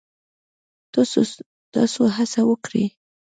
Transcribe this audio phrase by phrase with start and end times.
[1.73, 2.85] تاسو هڅه وکړئ